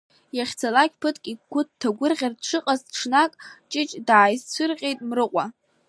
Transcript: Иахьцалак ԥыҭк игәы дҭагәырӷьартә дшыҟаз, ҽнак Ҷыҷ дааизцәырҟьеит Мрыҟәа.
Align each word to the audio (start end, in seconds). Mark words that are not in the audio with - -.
Иахьцалак 0.37 0.91
ԥыҭк 1.01 1.23
игәы 1.33 1.61
дҭагәырӷьартә 1.67 2.39
дшыҟаз, 2.41 2.79
ҽнак 2.95 3.31
Ҷыҷ 3.71 3.89
дааизцәырҟьеит 4.07 4.99
Мрыҟәа. 5.07 5.45